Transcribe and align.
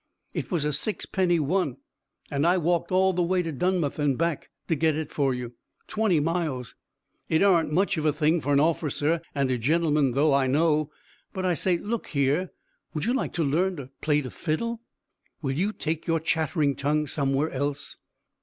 "It 0.33 0.49
was 0.49 0.65
a 0.65 0.73
sixpenny 0.73 1.39
one, 1.39 1.77
and 2.31 2.47
I 2.47 2.57
walked 2.57 2.91
all 2.91 3.13
the 3.13 3.21
way 3.21 3.43
to 3.43 3.51
Dunmouth 3.51 3.99
and 3.99 4.17
back 4.17 4.49
to 4.67 4.73
get 4.73 4.95
it 4.95 5.11
for 5.11 5.31
you 5.31 5.53
twenty 5.85 6.19
miles. 6.19 6.73
It 7.29 7.43
aren't 7.43 7.71
much 7.71 7.97
of 7.97 8.05
a 8.07 8.11
thing 8.11 8.41
for 8.41 8.51
an 8.51 8.57
orficer 8.57 9.21
and 9.35 9.51
a 9.51 9.59
gentleman, 9.59 10.13
though, 10.13 10.33
I 10.33 10.47
know. 10.47 10.89
But, 11.33 11.45
I 11.45 11.53
say, 11.53 11.77
look 11.77 12.07
here, 12.07 12.49
would 12.95 13.05
you 13.05 13.13
like 13.13 13.31
to 13.33 13.43
learn 13.43 13.75
to 13.75 13.89
play 14.01 14.21
the 14.21 14.31
fiddle?" 14.31 14.81
"Will 15.43 15.51
you 15.51 15.71
take 15.71 16.07
your 16.07 16.19
chattering 16.19 16.75
tongue 16.75 17.05
somewhere 17.05 17.51
else?" 17.51 17.97